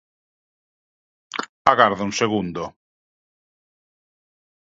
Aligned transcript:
Agarda 1.73 2.03
un 2.09 2.13
segundo. 2.21 2.63